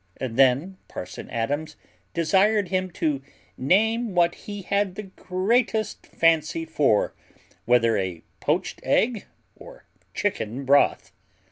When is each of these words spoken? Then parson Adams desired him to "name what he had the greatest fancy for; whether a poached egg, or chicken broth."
Then 0.19 0.77
parson 0.87 1.29
Adams 1.29 1.75
desired 2.15 2.69
him 2.69 2.89
to 2.93 3.21
"name 3.55 4.15
what 4.15 4.33
he 4.33 4.63
had 4.63 4.95
the 4.95 5.03
greatest 5.03 6.07
fancy 6.07 6.65
for; 6.65 7.13
whether 7.65 7.99
a 7.99 8.23
poached 8.39 8.79
egg, 8.81 9.25
or 9.55 9.85
chicken 10.15 10.65
broth." 10.65 11.11